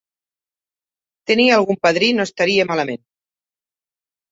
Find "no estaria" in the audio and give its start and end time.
2.21-2.69